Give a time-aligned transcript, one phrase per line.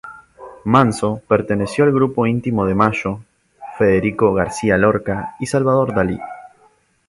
[0.63, 3.19] Manso perteneció al grupo íntimo de Mallo,
[3.77, 6.19] Federico García Lorca y Salvador Dalí.